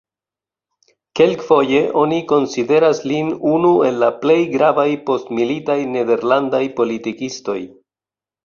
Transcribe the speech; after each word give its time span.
Kelkfoje 1.19 1.81
oni 2.03 2.21
konsideras 2.31 3.01
lin 3.11 3.29
unu 3.51 3.75
el 3.91 4.01
la 4.05 4.11
plej 4.25 4.41
gravaj 4.57 4.89
postmilitaj 5.11 5.79
nederlandaj 5.95 6.65
politikistoj. 6.81 7.61